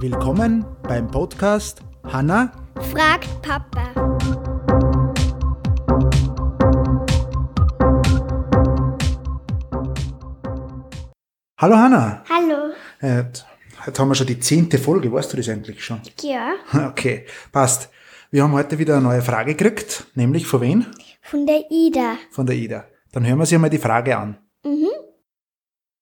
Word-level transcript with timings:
Willkommen 0.00 0.64
beim 0.82 1.08
Podcast 1.10 1.80
Hanna. 2.04 2.52
Fragt 2.92 3.28
Papa. 3.42 3.92
Hallo 11.58 11.76
Hanna. 11.76 12.24
Hallo. 12.28 12.72
Äh, 13.00 13.24
Heute 13.84 14.00
haben 14.00 14.08
wir 14.10 14.14
schon 14.14 14.28
die 14.28 14.38
zehnte 14.38 14.78
Folge, 14.78 15.12
weißt 15.12 15.32
du 15.32 15.36
das 15.38 15.48
eigentlich 15.48 15.84
schon? 15.84 16.00
Ja, 16.20 16.52
Okay, 16.88 17.26
passt. 17.50 17.90
Wir 18.30 18.44
haben 18.44 18.52
heute 18.52 18.78
wieder 18.78 18.94
eine 18.94 19.02
neue 19.02 19.22
Frage 19.22 19.54
gekriegt, 19.56 20.06
nämlich 20.14 20.46
von 20.46 20.60
wen? 20.60 20.86
von 21.20 21.46
der 21.46 21.64
Ida. 21.70 22.16
Von 22.30 22.46
der 22.46 22.56
Ida. 22.56 22.84
Dann 23.12 23.26
hören 23.26 23.38
wir 23.38 23.46
sie 23.46 23.56
einmal 23.56 23.70
die 23.70 23.78
Frage 23.78 24.16
an. 24.16 24.38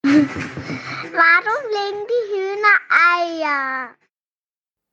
Warum 0.05 1.63
legen 1.71 2.07
die 2.09 2.33
Hühner 2.33 2.77
Eier? 3.19 3.89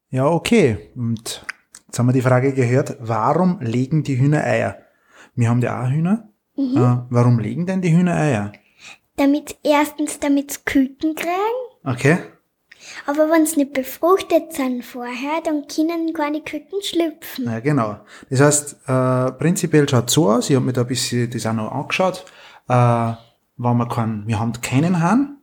Ja, 0.10 0.26
okay. 0.28 0.92
Und 0.96 1.46
jetzt 1.88 2.00
haben 2.00 2.08
wir 2.08 2.14
die 2.14 2.22
Frage 2.22 2.54
gehört, 2.54 2.98
warum 3.00 3.60
legen 3.62 4.04
die 4.04 4.18
Hühner 4.20 4.44
Eier? 4.44 4.78
Wir 5.36 5.50
haben 5.50 5.62
ja 5.62 5.84
auch 5.84 5.90
Hühner. 5.90 6.30
Äh, 6.58 6.98
warum 7.10 7.40
legen 7.40 7.66
denn 7.68 7.82
die 7.82 7.96
Hühner 7.96 8.16
Eier? 8.16 8.52
Damit 9.16 9.58
erstens 9.64 10.20
damit 10.20 10.66
Küken 10.66 11.16
kriegen, 11.16 11.32
Okay. 11.84 12.18
aber 13.06 13.30
wenn 13.32 13.46
sie 13.46 13.58
nicht 13.58 13.74
befruchtet 13.74 14.54
sind 14.54 14.84
vorher, 14.86 15.42
dann 15.44 15.68
können 15.68 16.14
keine 16.14 16.42
Küken 16.42 16.82
schlüpfen. 16.84 17.46
Ja, 17.46 17.60
genau. 17.60 18.00
Das 18.30 18.42
heißt, 18.42 18.78
äh, 18.88 19.32
prinzipiell 19.34 19.88
schaut 19.90 20.10
so 20.10 20.30
aus, 20.32 20.50
ich 20.50 20.56
habe 20.56 20.66
mir 20.66 20.74
da 20.74 20.82
ein 20.82 20.88
bisschen 20.88 21.30
das 21.32 21.46
auch 21.48 21.54
noch 21.54 21.72
angeschaut, 21.72 22.26
äh, 22.70 23.14
wenn 23.58 23.78
wir 23.78 23.88
keinen, 23.88 24.28
wir 24.28 24.40
haben 24.40 24.54
keinen 24.62 25.02
Hahn, 25.02 25.38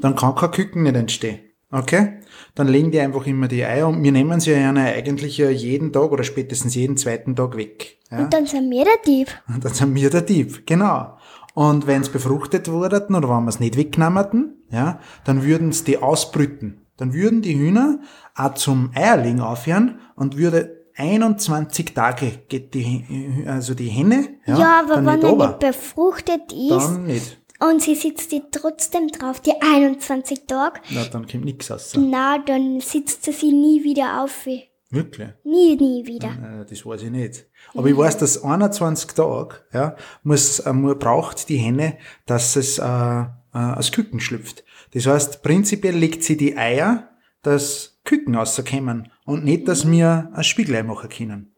dann 0.00 0.16
kann 0.16 0.34
kein 0.34 0.50
Küken 0.50 0.82
nicht 0.82 0.96
entstehen. 0.96 1.40
Okay? 1.70 2.20
Dann 2.54 2.68
legen 2.68 2.90
die 2.90 3.00
einfach 3.00 3.26
immer 3.26 3.48
die 3.48 3.64
Eier 3.64 3.88
und 3.88 4.02
wir 4.02 4.12
nehmen 4.12 4.40
sie 4.40 4.52
ja 4.52 4.70
eigentlich 4.70 5.38
jeden 5.38 5.92
Tag 5.92 6.12
oder 6.12 6.24
spätestens 6.24 6.74
jeden 6.74 6.96
zweiten 6.96 7.34
Tag 7.34 7.56
weg. 7.56 7.98
Ja? 8.10 8.20
Und 8.20 8.32
dann 8.32 8.46
sind 8.46 8.70
wir 8.70 8.84
der 8.84 8.98
Dieb. 9.04 9.28
Und 9.48 9.64
dann 9.64 9.74
sind 9.74 9.94
wir 9.94 10.10
der 10.10 10.22
Dieb, 10.22 10.66
genau. 10.66 11.18
Und 11.54 11.86
wenn 11.86 12.02
es 12.02 12.10
befruchtet 12.10 12.70
wurden 12.70 13.14
oder 13.14 13.28
wenn 13.28 13.44
wir 13.44 13.48
es 13.48 13.60
nicht 13.60 13.76
weggenommen, 13.76 14.62
ja, 14.70 15.00
dann 15.24 15.42
würden 15.42 15.72
sie 15.72 15.84
die 15.84 15.98
ausbrüten. 15.98 16.82
Dann 16.98 17.14
würden 17.14 17.42
die 17.42 17.58
Hühner 17.58 18.00
auch 18.34 18.54
zum 18.54 18.90
Eierlegen 18.94 19.40
aufhören 19.40 20.00
und 20.16 20.36
würde 20.36 20.86
21 20.96 21.94
Tage 21.94 22.40
geht 22.48 22.74
die, 22.74 23.44
also 23.46 23.74
die 23.74 23.88
Henne, 23.88 24.28
ja, 24.46 24.58
Ja, 24.58 24.80
aber 24.80 25.04
wenn 25.04 25.22
er 25.22 25.36
nicht 25.36 25.58
befruchtet 25.58 26.52
ist 26.52 26.70
Dann 26.70 27.04
nicht. 27.04 27.38
Und 27.60 27.82
sie 27.82 27.94
sitzt 27.94 28.32
die 28.32 28.42
trotzdem 28.50 29.08
drauf, 29.08 29.40
die 29.40 29.52
21 29.60 30.46
Tage, 30.46 30.80
Na, 30.90 31.04
dann 31.04 31.26
kommt 31.26 31.44
nichts 31.44 31.70
raus. 31.70 31.92
na, 31.98 32.38
dann 32.38 32.80
sitzt 32.80 33.24
sie 33.24 33.32
sie 33.32 33.52
nie 33.52 33.82
wieder 33.84 34.22
auf. 34.22 34.46
Wirklich? 34.90 35.28
Nie, 35.44 35.76
nie 35.76 36.06
wieder. 36.06 36.28
Äh, 36.28 36.64
Das 36.68 36.86
weiß 36.86 37.02
ich 37.02 37.10
nicht. 37.10 37.46
Aber 37.74 37.88
ich 37.88 37.96
weiß, 37.96 38.18
dass 38.18 38.42
21 38.44 39.10
Tage, 39.14 39.56
ja, 39.72 39.96
muss, 40.22 40.60
äh, 40.60 40.72
mu- 40.72 40.94
braucht 40.94 41.48
die 41.48 41.56
Henne, 41.56 41.98
dass 42.26 42.54
es, 42.56 42.78
äh, 42.78 42.82
äh, 42.84 43.26
als 43.52 43.90
Küken 43.90 44.20
schlüpft. 44.20 44.64
Das 44.92 45.06
heißt, 45.06 45.42
prinzipiell 45.42 45.96
legt 45.96 46.22
sie 46.22 46.36
die 46.36 46.56
Eier, 46.56 47.10
dass 47.42 47.98
Küken 48.04 48.36
rauskommen 48.36 49.10
und 49.24 49.44
nicht, 49.44 49.66
dass 49.66 49.90
wir 49.90 50.30
ein 50.32 50.44
Spiegelei 50.44 50.82
machen 50.84 51.08
können. 51.10 51.52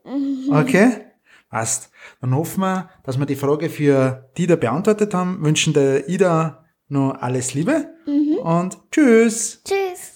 Okay? 0.51 1.08
Passt. 1.51 1.91
Dann 2.21 2.35
hoffen 2.35 2.61
wir, 2.61 2.91
dass 3.05 3.19
wir 3.19 3.27
die 3.27 3.37
Frage 3.37 3.71
für 3.71 4.31
die 4.37 4.47
da 4.47 4.57
beantwortet 4.57 5.15
haben, 5.15 5.43
wünschen 5.43 5.73
der 5.73 6.09
Ida 6.09 6.65
noch 6.89 7.15
alles 7.21 7.55
Liebe 7.55 7.89
und 8.43 8.79
tschüss. 8.91 9.63
Tschüss. 9.65 10.15